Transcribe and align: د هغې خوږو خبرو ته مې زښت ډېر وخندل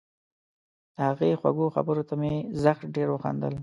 د 0.95 0.97
هغې 1.07 1.31
خوږو 1.39 1.73
خبرو 1.75 2.03
ته 2.09 2.13
مې 2.21 2.33
زښت 2.61 2.85
ډېر 2.95 3.07
وخندل 3.11 3.53